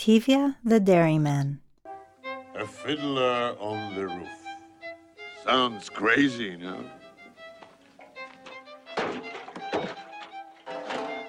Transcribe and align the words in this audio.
Tevye 0.00 0.56
the 0.64 0.80
Dairyman. 0.80 1.60
A 2.54 2.64
fiddler 2.64 3.54
on 3.60 3.94
the 3.94 4.06
roof. 4.06 4.28
Sounds 5.44 5.90
crazy, 5.90 6.56
no? 6.56 6.82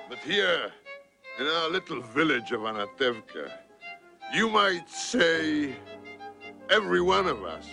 But 0.07 0.19
here, 0.23 0.71
in 1.37 1.47
our 1.47 1.69
little 1.69 1.99
village 1.99 2.53
of 2.53 2.61
Anatevka, 2.61 3.51
you 4.33 4.49
might 4.49 4.89
say 4.89 5.75
every 6.69 7.01
one 7.01 7.27
of 7.27 7.43
us 7.43 7.67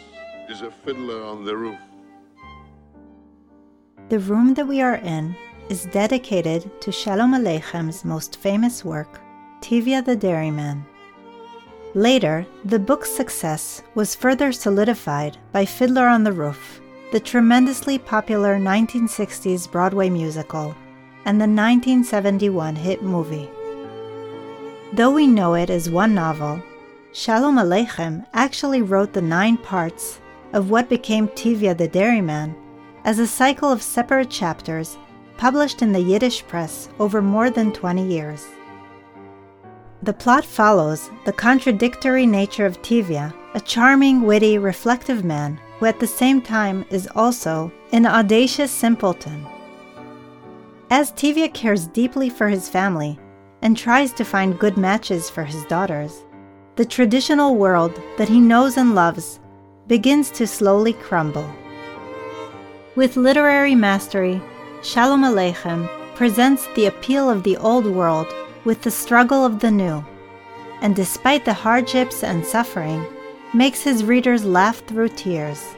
is 0.48 0.62
a 0.62 0.72
fiddler 0.84 1.22
on 1.22 1.44
the 1.44 1.56
roof. 1.56 1.78
The 4.08 4.18
room 4.18 4.52
that 4.54 4.66
we 4.66 4.82
are 4.82 4.96
in 4.96 5.36
is 5.68 5.84
dedicated 5.92 6.68
to 6.80 6.90
Shalom 6.90 7.34
Aleichem's 7.34 8.04
most 8.04 8.38
famous 8.38 8.84
work, 8.84 9.20
Tevye 9.60 10.04
the 10.04 10.16
Dairyman. 10.16 10.84
Later, 11.94 12.46
the 12.64 12.78
book's 12.78 13.10
success 13.10 13.82
was 13.94 14.14
further 14.14 14.52
solidified 14.52 15.36
by 15.52 15.64
Fiddler 15.64 16.06
on 16.06 16.22
the 16.22 16.32
Roof, 16.32 16.80
the 17.12 17.20
tremendously 17.20 17.98
popular 17.98 18.58
1960s 18.58 19.70
Broadway 19.70 20.10
musical, 20.10 20.74
and 21.24 21.40
the 21.40 21.48
1971 21.48 22.76
hit 22.76 23.02
movie. 23.02 23.50
Though 24.92 25.10
we 25.10 25.26
know 25.26 25.54
it 25.54 25.70
as 25.70 25.90
one 25.90 26.14
novel, 26.14 26.62
Shalom 27.12 27.56
Aleichem 27.56 28.26
actually 28.34 28.82
wrote 28.82 29.12
the 29.12 29.22
nine 29.22 29.56
parts 29.56 30.20
of 30.52 30.70
what 30.70 30.88
became 30.88 31.28
Tevye 31.28 31.76
the 31.76 31.88
Dairyman 31.88 32.54
as 33.04 33.18
a 33.18 33.26
cycle 33.26 33.72
of 33.72 33.82
separate 33.82 34.30
chapters 34.30 34.98
published 35.36 35.82
in 35.82 35.92
the 35.92 36.00
Yiddish 36.00 36.46
press 36.46 36.88
over 36.98 37.22
more 37.22 37.50
than 37.50 37.72
20 37.72 38.06
years. 38.06 38.46
The 40.02 40.12
plot 40.12 40.44
follows 40.44 41.10
the 41.24 41.32
contradictory 41.32 42.24
nature 42.24 42.64
of 42.64 42.80
Tevye, 42.82 43.34
a 43.54 43.60
charming, 43.60 44.22
witty, 44.22 44.56
reflective 44.56 45.24
man 45.24 45.58
who 45.78 45.86
at 45.86 45.98
the 45.98 46.06
same 46.06 46.40
time 46.40 46.84
is 46.90 47.08
also 47.16 47.72
an 47.92 48.06
audacious 48.06 48.70
simpleton. 48.70 49.44
As 50.90 51.10
Tevye 51.12 51.52
cares 51.52 51.88
deeply 51.88 52.30
for 52.30 52.48
his 52.48 52.68
family 52.68 53.18
and 53.60 53.76
tries 53.76 54.12
to 54.12 54.24
find 54.24 54.58
good 54.58 54.76
matches 54.76 55.28
for 55.28 55.42
his 55.44 55.64
daughters, 55.64 56.24
the 56.76 56.84
traditional 56.84 57.56
world 57.56 58.00
that 58.18 58.28
he 58.28 58.40
knows 58.40 58.76
and 58.76 58.94
loves 58.94 59.40
begins 59.88 60.30
to 60.30 60.46
slowly 60.46 60.92
crumble. 60.92 61.50
With 62.94 63.16
literary 63.16 63.74
mastery, 63.74 64.40
Shalom 64.82 65.22
Aleichem 65.22 65.88
presents 66.14 66.68
the 66.74 66.86
appeal 66.86 67.28
of 67.28 67.42
the 67.42 67.56
old 67.56 67.84
world 67.84 68.32
with 68.68 68.82
the 68.82 68.90
struggle 68.90 69.46
of 69.46 69.60
the 69.60 69.70
new, 69.70 70.04
and 70.82 70.94
despite 70.94 71.42
the 71.46 71.54
hardships 71.54 72.22
and 72.22 72.44
suffering, 72.44 73.02
makes 73.54 73.80
his 73.80 74.04
readers 74.04 74.44
laugh 74.44 74.84
through 74.86 75.08
tears. 75.08 75.74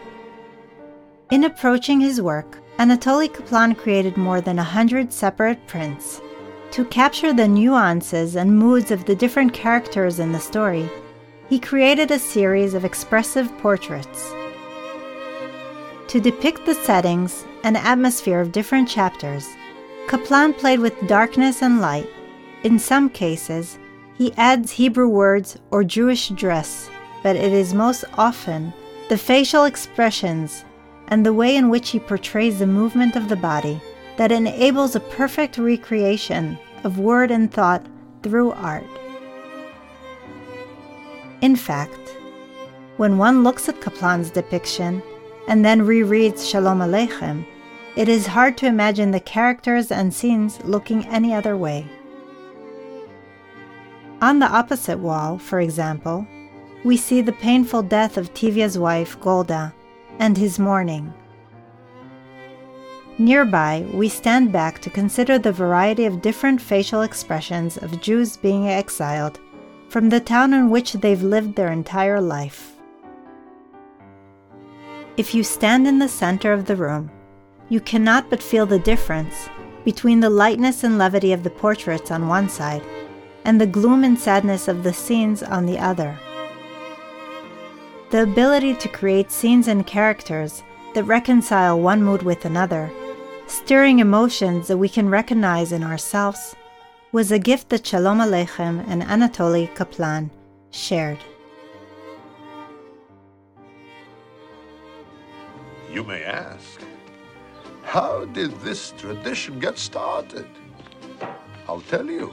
In 1.31 1.45
approaching 1.45 2.01
his 2.01 2.21
work, 2.21 2.59
Anatoly 2.81 3.33
Kaplan 3.33 3.77
created 3.77 4.17
more 4.17 4.41
than 4.41 4.59
a 4.59 4.65
hundred 4.65 5.13
separate 5.13 5.65
prints. 5.69 6.21
To 6.73 6.85
capture 6.85 7.33
the 7.33 7.47
nuances 7.47 8.35
and 8.35 8.59
moods 8.59 8.91
of 8.91 9.05
the 9.05 9.15
different 9.15 9.55
characters 9.55 10.19
in 10.19 10.33
the 10.33 10.41
story, 10.41 10.91
he 11.49 11.61
created 11.61 12.11
a 12.11 12.19
series 12.19 12.75
of 12.75 12.85
expressive 12.85 13.57
portraits. 13.59 14.35
To 16.09 16.21
depict 16.21 16.67
the 16.67 16.75
settings 16.75 17.45
and 17.63 17.77
atmosphere 17.77 18.41
of 18.41 18.51
different 18.51 18.89
chapters, 18.89 19.49
Kaplan 20.09 20.55
played 20.55 20.81
with 20.81 21.07
darkness 21.07 21.63
and 21.63 21.81
light. 21.81 22.11
In 22.63 22.79
some 22.79 23.09
cases, 23.09 23.79
he 24.17 24.35
adds 24.37 24.73
Hebrew 24.73 25.09
words 25.09 25.57
or 25.71 25.83
Jewish 25.83 26.29
dress, 26.29 26.91
but 27.23 27.37
it 27.37 27.53
is 27.53 27.73
most 27.73 28.05
often 28.19 28.73
the 29.09 29.17
facial 29.17 29.65
expressions 29.65 30.65
and 31.09 31.25
the 31.25 31.33
way 31.33 31.57
in 31.57 31.71
which 31.71 31.91
he 31.91 31.99
portrays 31.99 32.59
the 32.59 32.67
movement 32.67 33.17
of 33.17 33.29
the 33.29 33.37
body 33.37 33.81
that 34.17 34.31
enables 34.31 34.95
a 34.95 35.01
perfect 35.01 35.57
recreation 35.57 36.59
of 36.85 36.99
word 36.99 37.31
and 37.31 37.53
thought 37.53 37.85
through 38.23 38.53
art. 38.53 38.85
In 41.41 41.57
fact, 41.57 42.17
when 42.99 43.17
one 43.17 43.43
looks 43.43 43.69
at 43.69 43.81
Kaplan's 43.81 44.31
depiction, 44.31 45.03
and 45.49 45.65
then 45.65 45.81
rereads 45.81 46.49
Shalom 46.49 46.81
Aleichem, 46.81 47.47
it 47.97 48.09
is 48.09 48.27
hard 48.27 48.59
to 48.59 48.67
imagine 48.67 49.11
the 49.11 49.21
characters 49.21 49.91
and 49.91 50.13
scenes 50.13 50.63
looking 50.65 51.07
any 51.07 51.35
other 51.35 51.57
way. 51.57 51.87
On 54.23 54.39
the 54.39 54.51
opposite 54.51 54.99
wall, 54.99 55.39
for 55.39 55.61
example, 55.61 56.27
we 56.85 56.99
see 56.99 57.23
the 57.23 57.33
painful 57.33 57.83
death 57.83 58.19
of 58.19 58.35
Tevye's 58.35 58.79
wife, 58.79 59.19
Golda, 59.21 59.75
and 60.19 60.37
his 60.37 60.59
mourning. 60.59 61.13
Nearby, 63.17 63.87
we 63.93 64.09
stand 64.11 64.53
back 64.53 64.79
to 64.81 64.91
consider 64.91 65.39
the 65.39 65.53
variety 65.53 66.05
of 66.05 66.21
different 66.21 66.61
facial 66.61 67.03
expressions 67.03 67.79
of 67.79 68.01
Jews 68.01 68.37
being 68.37 68.69
exiled 68.69 69.41
from 69.89 70.11
the 70.11 70.21
town 70.21 70.53
in 70.53 70.69
which 70.69 70.93
they've 70.95 71.23
lived 71.23 71.57
their 71.57 71.73
entire 71.73 72.21
life. 72.21 72.77
If 75.17 75.35
you 75.35 75.43
stand 75.43 75.87
in 75.87 75.99
the 75.99 76.09
center 76.09 76.53
of 76.53 76.67
the 76.67 76.77
room, 76.77 77.11
you 77.71 77.81
cannot 77.81 78.29
but 78.29 78.43
feel 78.43 78.67
the 78.67 78.79
difference 78.79 79.49
between 79.85 80.21
the 80.21 80.31
lightness 80.31 80.85
and 80.85 80.99
levity 80.99 81.33
of 81.33 81.43
the 81.43 81.51
portraits 81.51 82.11
on 82.11 82.29
one 82.29 82.49
side 82.49 82.83
and 83.45 83.61
the 83.61 83.67
gloom 83.67 84.05
and 84.05 84.19
sadness 84.19 84.69
of 84.69 84.83
the 84.83 84.93
scenes 84.93 85.43
on 85.43 85.67
the 85.67 85.79
other. 85.79 86.19
The 88.11 88.23
ability 88.23 88.75
to 88.75 88.89
create 88.89 89.31
scenes 89.31 89.69
and 89.69 89.87
characters 89.87 90.63
that 90.95 91.05
reconcile 91.05 91.81
one 91.81 92.03
mood 92.03 92.23
with 92.23 92.45
another, 92.45 92.91
stirring 93.47 94.01
emotions 94.01 94.69
that 94.69 94.79
we 94.79 94.89
can 94.89 95.09
recognize 95.09 95.73
in 95.73 95.83
ourselves, 95.85 96.57
was 97.13 97.33
a 97.33 97.39
gift 97.39 97.69
that 97.71 97.87
Shalom 97.87 98.19
Aleichem 98.19 98.85
and 98.89 99.03
Anatoly 99.03 99.75
Kaplan 99.75 100.31
shared. 100.71 101.19
You 105.93 106.05
may 106.05 106.23
ask, 106.23 106.81
how 107.83 108.25
did 108.27 108.53
this 108.61 108.93
tradition 108.97 109.59
get 109.59 109.77
started? 109.77 110.47
I'll 111.69 111.81
tell 111.81 112.07
you. 112.07 112.33